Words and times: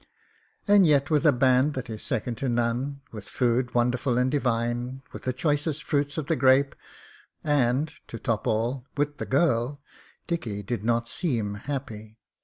And 0.67 0.83
yet 0.87 1.11
with 1.11 1.27
a 1.27 1.31
band 1.31 1.75
that 1.75 1.87
is 1.87 2.01
second 2.01 2.35
to 2.39 2.49
none; 2.49 3.01
with 3.11 3.29
food 3.29 3.75
wonderful 3.75 4.17
and 4.17 4.31
divine; 4.31 5.03
with 5.11 5.25
the 5.25 5.31
choicest 5.31 5.83
fruit 5.83 6.17
of 6.17 6.25
the 6.25 6.35
grape, 6.35 6.73
and— 7.43 7.93
^to 8.07 8.19
top 8.23 8.47
all— 8.47 8.83
^with 8.97 9.17
the 9.17 9.27
girl, 9.27 9.79
Dickie 10.25 10.63
did 10.63 10.83
not 10.83 11.07
seem 11.07 11.53
happy. 11.53 12.17